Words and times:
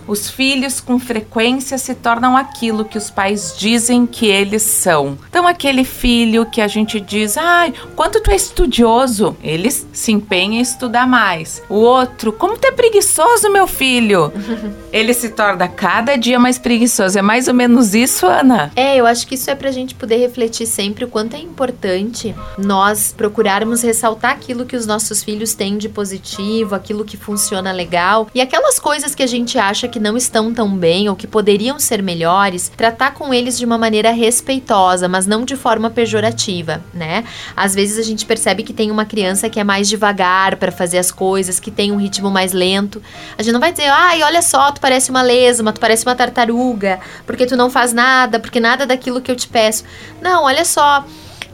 Os 0.06 0.30
filhos 0.30 0.80
com 0.80 0.98
frequência 0.98 1.78
se 1.78 1.94
tornam 1.94 2.36
aquilo 2.36 2.84
que 2.84 2.98
os 2.98 3.10
pais 3.10 3.54
dizem 3.58 4.06
que 4.06 4.26
eles 4.26 4.62
são. 4.62 5.18
Então, 5.28 5.46
aquele 5.46 5.84
filho 5.84 6.46
que 6.46 6.60
a 6.60 6.68
gente 6.68 7.00
diz, 7.00 7.36
ai, 7.36 7.72
quanto 7.94 8.20
tu 8.20 8.30
é 8.30 8.36
estudioso, 8.36 9.36
eles 9.42 9.86
se 9.92 10.12
empenham 10.12 10.54
em 10.54 10.60
estudar 10.60 11.06
mais. 11.06 11.62
O 11.68 11.74
outro, 11.74 12.32
como 12.32 12.56
tu 12.56 12.66
é 12.66 12.72
preguiçoso, 12.72 13.50
meu 13.50 13.66
filho. 13.66 14.32
Ele 14.92 15.12
se 15.12 15.30
torna 15.30 15.68
cada 15.68 16.16
dia 16.16 16.38
mais 16.38 16.58
preguiçoso. 16.58 17.18
É 17.18 17.22
mais 17.22 17.48
ou 17.48 17.54
menos 17.54 17.94
isso, 17.94 18.26
Ana? 18.26 18.70
É, 18.74 18.96
eu 18.96 19.06
acho 19.06 19.26
que 19.26 19.34
isso 19.34 19.50
é 19.50 19.54
pra 19.54 19.70
gente 19.70 19.94
poder 19.94 20.16
refletir 20.16 20.66
sempre 20.66 21.04
o 21.04 21.08
quanto 21.08 21.34
é 21.34 21.38
importante 21.38 22.34
nós 22.56 23.12
procurarmos 23.16 23.82
ressaltar 23.82 24.32
aquilo 24.32 24.64
que 24.64 24.76
os 24.76 24.86
nossos 24.86 25.22
filhos 25.22 25.54
têm 25.54 25.76
de 25.76 25.88
positivo, 25.88 26.74
aquilo 26.74 27.04
que 27.04 27.16
funciona 27.16 27.72
legal 27.72 28.28
e 28.34 28.40
aquelas 28.40 28.78
coisas 28.78 29.14
que 29.14 29.22
a 29.22 29.26
gente 29.26 29.58
acha 29.58 29.88
que 29.88 29.95
não 30.00 30.16
estão 30.16 30.52
tão 30.52 30.76
bem 30.76 31.08
ou 31.08 31.16
que 31.16 31.26
poderiam 31.26 31.78
ser 31.78 32.02
melhores, 32.02 32.70
tratar 32.76 33.12
com 33.12 33.32
eles 33.32 33.58
de 33.58 33.64
uma 33.64 33.78
maneira 33.78 34.10
respeitosa, 34.10 35.08
mas 35.08 35.26
não 35.26 35.44
de 35.44 35.56
forma 35.56 35.90
pejorativa, 35.90 36.82
né? 36.92 37.24
Às 37.56 37.74
vezes 37.74 37.98
a 37.98 38.02
gente 38.02 38.24
percebe 38.26 38.62
que 38.62 38.72
tem 38.72 38.90
uma 38.90 39.04
criança 39.04 39.48
que 39.48 39.60
é 39.60 39.64
mais 39.64 39.88
devagar 39.88 40.56
para 40.56 40.72
fazer 40.72 40.98
as 40.98 41.10
coisas, 41.10 41.60
que 41.60 41.70
tem 41.70 41.92
um 41.92 41.96
ritmo 41.96 42.30
mais 42.30 42.52
lento. 42.52 43.02
A 43.36 43.42
gente 43.42 43.52
não 43.52 43.60
vai 43.60 43.72
dizer, 43.72 43.88
ai, 43.88 44.22
olha 44.22 44.42
só, 44.42 44.70
tu 44.72 44.80
parece 44.80 45.10
uma 45.10 45.22
lesma, 45.22 45.72
tu 45.72 45.80
parece 45.80 46.04
uma 46.04 46.14
tartaruga, 46.14 47.00
porque 47.26 47.46
tu 47.46 47.56
não 47.56 47.70
faz 47.70 47.92
nada, 47.92 48.38
porque 48.38 48.60
nada 48.60 48.86
daquilo 48.86 49.20
que 49.20 49.30
eu 49.30 49.36
te 49.36 49.48
peço. 49.48 49.84
Não, 50.20 50.44
olha 50.44 50.64
só. 50.64 51.04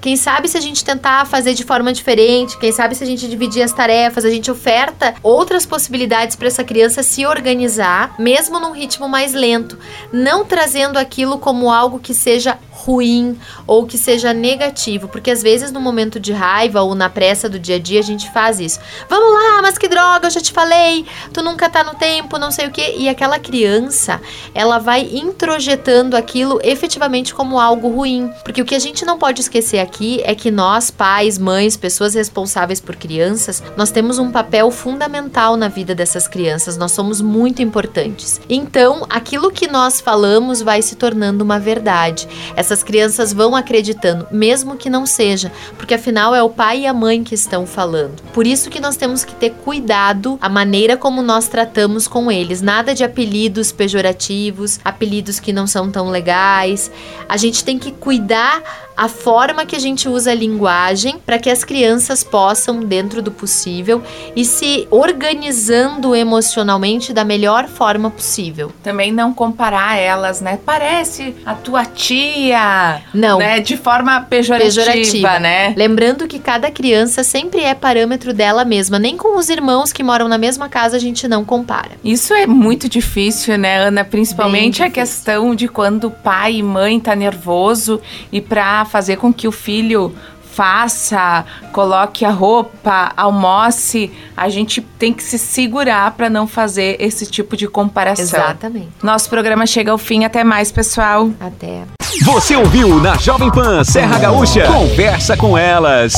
Quem 0.02 0.16
sabe 0.16 0.48
se 0.48 0.58
a 0.58 0.60
gente 0.60 0.84
tentar 0.84 1.24
fazer 1.26 1.54
de 1.54 1.62
forma 1.62 1.92
diferente, 1.92 2.58
quem 2.58 2.72
sabe 2.72 2.92
se 2.96 3.04
a 3.04 3.06
gente 3.06 3.28
dividir 3.28 3.62
as 3.62 3.72
tarefas, 3.72 4.24
a 4.24 4.30
gente 4.30 4.50
oferta 4.50 5.14
outras 5.22 5.64
possibilidades 5.64 6.34
para 6.34 6.48
essa 6.48 6.64
criança 6.64 7.04
se 7.04 7.24
organizar, 7.24 8.16
mesmo 8.18 8.58
num 8.58 8.72
ritmo 8.72 9.08
mais 9.08 9.32
lento, 9.32 9.78
não 10.12 10.44
trazendo 10.44 10.98
aquilo 10.98 11.38
como 11.38 11.70
algo 11.70 12.00
que 12.00 12.12
seja 12.12 12.58
ruim 12.84 13.38
ou 13.66 13.86
que 13.86 13.96
seja 13.96 14.32
negativo, 14.32 15.08
porque 15.08 15.30
às 15.30 15.42
vezes 15.42 15.70
no 15.70 15.80
momento 15.80 16.18
de 16.18 16.32
raiva 16.32 16.82
ou 16.82 16.94
na 16.94 17.08
pressa 17.08 17.48
do 17.48 17.58
dia 17.58 17.76
a 17.76 17.78
dia 17.78 18.00
a 18.00 18.02
gente 18.02 18.30
faz 18.32 18.60
isso. 18.60 18.80
Vamos 19.08 19.32
lá, 19.32 19.62
mas 19.62 19.78
que 19.78 19.88
droga, 19.88 20.26
eu 20.26 20.30
já 20.30 20.40
te 20.40 20.52
falei, 20.52 21.06
tu 21.32 21.42
nunca 21.42 21.68
tá 21.68 21.84
no 21.84 21.94
tempo, 21.94 22.38
não 22.38 22.50
sei 22.50 22.66
o 22.66 22.70
que. 22.70 22.96
E 22.96 23.08
aquela 23.08 23.38
criança, 23.38 24.20
ela 24.54 24.78
vai 24.78 25.08
introjetando 25.12 26.16
aquilo 26.16 26.60
efetivamente 26.62 27.34
como 27.34 27.58
algo 27.58 27.88
ruim, 27.88 28.30
porque 28.44 28.62
o 28.62 28.64
que 28.64 28.74
a 28.74 28.78
gente 28.78 29.04
não 29.04 29.18
pode 29.18 29.40
esquecer 29.40 29.78
aqui 29.78 30.20
é 30.24 30.34
que 30.34 30.50
nós, 30.50 30.90
pais, 30.90 31.38
mães, 31.38 31.76
pessoas 31.76 32.14
responsáveis 32.14 32.80
por 32.80 32.96
crianças, 32.96 33.62
nós 33.76 33.90
temos 33.90 34.18
um 34.18 34.30
papel 34.30 34.70
fundamental 34.70 35.56
na 35.56 35.68
vida 35.68 35.94
dessas 35.94 36.26
crianças, 36.28 36.76
nós 36.76 36.92
somos 36.92 37.20
muito 37.20 37.62
importantes. 37.62 38.40
Então, 38.48 39.06
aquilo 39.08 39.50
que 39.50 39.66
nós 39.68 40.00
falamos 40.00 40.62
vai 40.62 40.82
se 40.82 40.96
tornando 40.96 41.44
uma 41.44 41.58
verdade. 41.58 42.28
Essa 42.56 42.71
essas 42.72 42.82
crianças 42.82 43.34
vão 43.34 43.54
acreditando, 43.54 44.26
mesmo 44.30 44.76
que 44.76 44.88
não 44.88 45.04
seja, 45.04 45.52
porque 45.76 45.92
afinal 45.92 46.34
é 46.34 46.42
o 46.42 46.48
pai 46.48 46.80
e 46.80 46.86
a 46.86 46.94
mãe 46.94 47.22
que 47.22 47.34
estão 47.34 47.66
falando. 47.66 48.22
Por 48.32 48.46
isso 48.46 48.70
que 48.70 48.80
nós 48.80 48.96
temos 48.96 49.24
que 49.24 49.34
ter 49.34 49.50
cuidado 49.50 50.38
a 50.40 50.48
maneira 50.48 50.96
como 50.96 51.20
nós 51.20 51.48
tratamos 51.48 52.08
com 52.08 52.32
eles, 52.32 52.62
nada 52.62 52.94
de 52.94 53.04
apelidos 53.04 53.70
pejorativos, 53.70 54.80
apelidos 54.82 55.38
que 55.38 55.52
não 55.52 55.66
são 55.66 55.90
tão 55.90 56.08
legais. 56.08 56.90
A 57.28 57.36
gente 57.36 57.62
tem 57.62 57.78
que 57.78 57.92
cuidar 57.92 58.62
a 58.96 59.08
forma 59.08 59.64
que 59.64 59.74
a 59.74 59.78
gente 59.78 60.08
usa 60.08 60.30
a 60.30 60.34
linguagem 60.34 61.18
para 61.24 61.38
que 61.38 61.50
as 61.50 61.64
crianças 61.64 62.22
possam, 62.22 62.80
dentro 62.80 63.22
do 63.22 63.30
possível, 63.30 64.02
e 64.36 64.44
se 64.44 64.86
organizando 64.90 66.14
emocionalmente 66.14 67.12
da 67.12 67.24
melhor 67.24 67.68
forma 67.68 68.10
possível. 68.10 68.72
Também 68.82 69.12
não 69.12 69.32
comparar 69.32 69.96
elas, 69.96 70.40
né? 70.40 70.58
Parece 70.64 71.34
a 71.44 71.54
tua 71.54 71.84
tia. 71.84 73.02
Não. 73.14 73.38
Né? 73.38 73.60
De 73.60 73.76
forma 73.76 74.20
pejorativa, 74.22 74.84
pejorativa, 74.84 75.38
né? 75.38 75.74
Lembrando 75.76 76.26
que 76.26 76.38
cada 76.38 76.70
criança 76.70 77.22
sempre 77.22 77.62
é 77.62 77.74
parâmetro 77.74 78.32
dela 78.32 78.64
mesma. 78.64 78.98
Nem 78.98 79.16
com 79.16 79.38
os 79.38 79.48
irmãos 79.48 79.92
que 79.92 80.02
moram 80.02 80.28
na 80.28 80.38
mesma 80.38 80.68
casa 80.68 80.96
a 80.96 81.00
gente 81.00 81.26
não 81.26 81.44
compara. 81.44 81.92
Isso 82.04 82.34
é 82.34 82.46
muito 82.46 82.88
difícil, 82.88 83.56
né, 83.58 83.78
Ana? 83.78 84.04
Principalmente 84.04 84.82
a 84.82 84.90
questão 84.90 85.54
de 85.54 85.68
quando 85.68 86.04
o 86.04 86.10
pai 86.10 86.56
e 86.56 86.62
mãe 86.62 87.00
tá 87.00 87.14
nervoso 87.14 88.00
e 88.30 88.40
para 88.40 88.81
fazer 88.84 89.16
com 89.16 89.32
que 89.32 89.48
o 89.48 89.52
filho 89.52 90.14
faça, 90.52 91.44
coloque 91.72 92.24
a 92.24 92.30
roupa, 92.30 93.12
almoce, 93.16 94.12
a 94.36 94.48
gente 94.48 94.80
tem 94.80 95.12
que 95.12 95.22
se 95.22 95.38
segurar 95.38 96.10
para 96.12 96.28
não 96.28 96.46
fazer 96.46 96.96
esse 97.00 97.26
tipo 97.26 97.56
de 97.56 97.66
comparação. 97.66 98.24
Exatamente. 98.24 98.88
Nosso 99.02 99.30
programa 99.30 99.66
chega 99.66 99.90
ao 99.90 99.98
fim. 99.98 100.24
Até 100.24 100.44
mais, 100.44 100.70
pessoal. 100.70 101.30
Até. 101.40 101.84
Você 102.22 102.54
ouviu 102.54 103.00
na 103.00 103.16
Jovem 103.16 103.50
Pan 103.50 103.82
Serra 103.82 104.18
Gaúcha? 104.18 104.66
Conversa 104.66 105.36
com 105.36 105.56
elas. 105.56 106.12